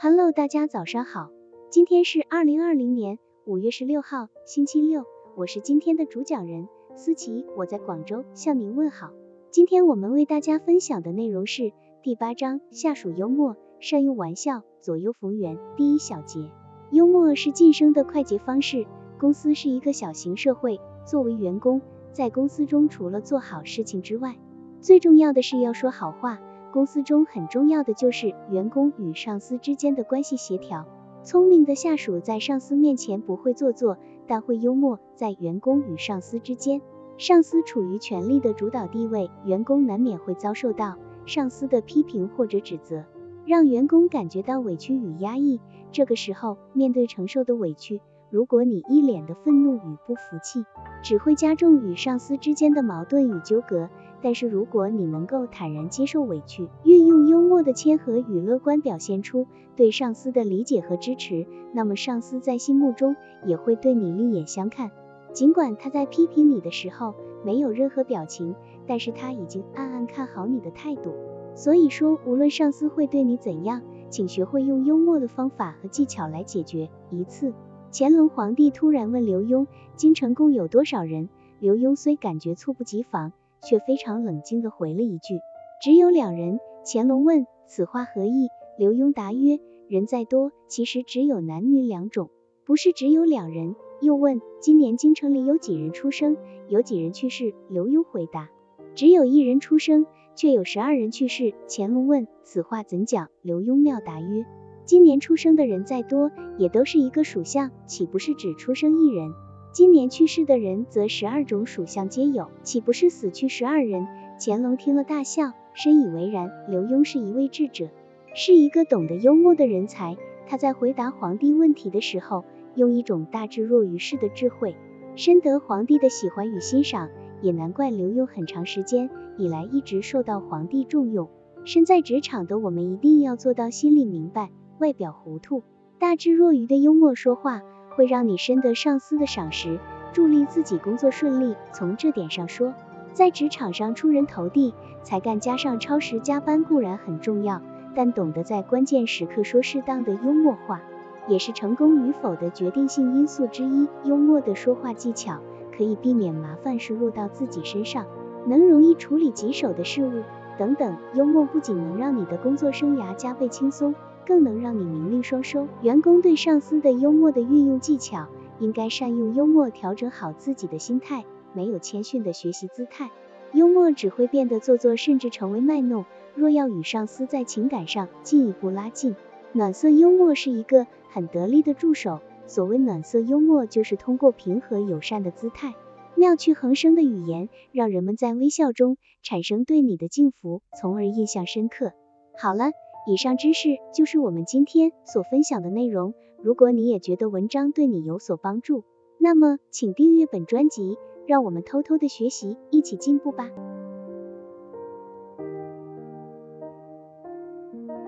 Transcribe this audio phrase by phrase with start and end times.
[0.00, 1.30] Hello，大家早上好，
[1.68, 5.04] 今天是二零二零年五月十六号，星期六，
[5.36, 9.10] 我是今天的主讲人思琪，我在广州向您问好。
[9.50, 11.72] 今天我们为大家分享的内容是
[12.04, 15.58] 第八章下属幽默，善用玩笑，左右逢源。
[15.76, 16.52] 第一小节，
[16.92, 18.86] 幽默是晋升的快捷方式。
[19.18, 21.80] 公司是一个小型社会，作为员工，
[22.12, 24.36] 在公司中除了做好事情之外，
[24.80, 26.38] 最重要的是要说好话。
[26.74, 30.84] 公司中很重要的就是员工与上司之间的关系协调。
[31.22, 34.98] 聪明的下属在上司面前不会做作，但会幽默。
[35.14, 36.82] 在员工与上司之间，
[37.16, 43.04] 上司处于权力的主导地位，员工难免会遭受到上司的批评或者指责，
[43.46, 45.60] 让员工感觉到委屈与压抑。
[45.92, 48.00] 这个时候，面对承受的委屈，
[48.34, 50.64] 如果你一脸的愤怒与不服气，
[51.04, 53.88] 只会加重与上司之间的矛盾与纠葛。
[54.22, 63.14] 但是如果你能够坦然接受委屈，运用幽默的谦和与乐观，表现出对上司的理解和支持，那么上司在心目中
[63.46, 64.90] 也会对你另眼相看。
[65.32, 68.56] 尽管他在批评你的时候没有任何表情，
[68.88, 71.14] 但是他已经暗暗看好你的态度。
[71.54, 76.90] 所以说，无论上司会对你怎样，请学会用幽默的方法和技巧来解决。
[77.12, 77.54] 一次，
[77.96, 81.28] 乾隆皇帝突然问刘墉，京城共有多少人？
[81.60, 83.32] 刘墉虽感觉猝不及防。
[83.66, 85.40] 却非常冷静地回了一句
[85.82, 92.28] ：“只有两人。”乾隆问：“此话何意？”刘墉答曰：“人再多，其实只有男女两种，
[92.66, 96.36] 不是只有两人。”又问：“今年京城里有几人出生？
[96.68, 98.50] 有几人去世？”刘墉回答
[98.94, 104.44] ：“只有一人出生，却有十二人去世。”乾隆问：“此话怎讲？”刘墉妙答曰
[104.86, 109.32] ：“今年出生的人再多，也都是一个属相，岂不是只出生一人？”
[109.72, 114.06] 今年去世的人，则十二种属相皆有，岂不是死去十二人？
[114.38, 116.50] 乾隆听了大笑，深以为然。
[116.68, 117.88] 刘墉是一位智者，
[118.34, 120.16] 是一个懂得幽默的人才。
[120.46, 124.76] 他在回答皇帝问题的时候，用一种大智若愚式的智慧，
[125.16, 127.08] 深得皇帝的喜欢与欣赏。
[127.42, 131.28] 也难怪刘墉很长时间以来一直受到皇帝重用。
[131.64, 135.62] 身在职场的我们，一定要做到心里明白，外表糊涂，
[135.98, 137.62] 大智若愚的幽默说话。
[137.96, 139.78] 会让你深得上司的赏识，
[140.12, 141.54] 助力自己工作顺利。
[141.72, 142.74] 从这点上说，
[143.12, 144.74] 在职场上出人头地，
[145.04, 147.62] 才干加上超时加班固然很重要，
[147.94, 150.82] 但懂得在关键时刻说适当的幽默话，
[151.28, 153.86] 也是成功与否的决定性因素之一。
[154.02, 155.38] 幽默的说话技巧
[155.76, 158.06] 可以避免麻烦事落到自己身上，
[158.48, 160.24] 能容易处理棘手的事物
[160.58, 160.96] 等等。
[161.14, 163.94] 幽默不仅能让你的工作生涯加倍轻松。
[164.26, 165.68] 更能让你名利双收。
[165.82, 168.26] 员工对上司的幽默的运用技巧，
[168.58, 171.26] 应该善用幽默调整好自己的心态。
[171.52, 173.10] 没有谦逊的学习姿态，
[173.52, 176.06] 幽默只会变得做作，甚至成为卖弄。
[176.34, 179.14] 若要与上司在情感上进一步拉近，
[179.52, 182.20] 暖色幽默是一个很得力的助手。
[182.46, 185.74] 所谓暖色幽默，就是通过平和友善的姿态，
[186.16, 191.92] 妙趣横生的语言，让人们在微笑中产生对你的敬服，从而印象深刻。
[192.36, 192.72] 好了。
[193.06, 196.14] 以上知识就是我们今天所分享的内容。
[196.42, 198.82] 如果你也觉得文章对你有所帮助，
[199.18, 203.50] 那么请订阅本专辑，让我们偷偷的学习，一起进步吧。